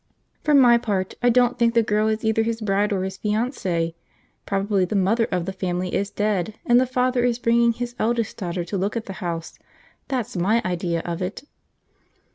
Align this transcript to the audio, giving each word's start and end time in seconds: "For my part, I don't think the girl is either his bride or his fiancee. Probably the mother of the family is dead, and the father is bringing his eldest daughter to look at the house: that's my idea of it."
"For 0.43 0.55
my 0.55 0.79
part, 0.79 1.13
I 1.21 1.29
don't 1.29 1.59
think 1.59 1.75
the 1.75 1.83
girl 1.83 2.07
is 2.07 2.25
either 2.25 2.41
his 2.41 2.59
bride 2.59 2.91
or 2.91 3.03
his 3.03 3.17
fiancee. 3.17 3.93
Probably 4.47 4.83
the 4.83 4.95
mother 4.95 5.27
of 5.31 5.45
the 5.45 5.53
family 5.53 5.93
is 5.93 6.09
dead, 6.09 6.55
and 6.65 6.79
the 6.81 6.87
father 6.87 7.23
is 7.23 7.37
bringing 7.37 7.73
his 7.73 7.93
eldest 7.99 8.37
daughter 8.37 8.63
to 8.65 8.77
look 8.79 8.97
at 8.97 9.05
the 9.05 9.13
house: 9.21 9.59
that's 10.07 10.35
my 10.35 10.59
idea 10.65 11.03
of 11.05 11.21
it." 11.21 11.43